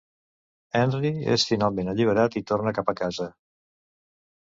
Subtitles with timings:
[0.79, 3.33] Henry és finalment alliberat i torna cap a casa.